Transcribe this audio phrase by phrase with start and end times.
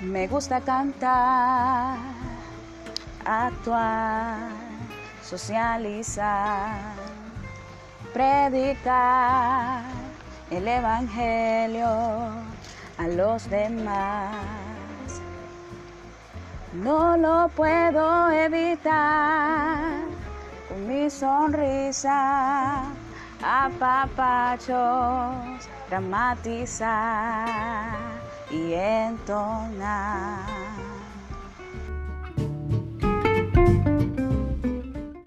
[0.00, 1.98] Me gusta cantar,
[3.22, 4.48] actuar,
[5.22, 6.78] socializar,
[8.14, 9.82] predicar
[10.50, 11.86] el Evangelio
[12.96, 14.32] a los demás.
[16.72, 20.00] No lo puedo evitar
[20.66, 22.84] con mi sonrisa,
[23.42, 24.70] apapachos,
[25.90, 27.99] dramatizar
[28.50, 30.59] y entonar.